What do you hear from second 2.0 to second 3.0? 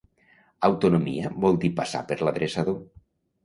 per l'adreçador